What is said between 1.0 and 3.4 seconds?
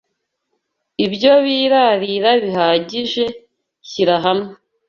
Ibyo birarira bihagije.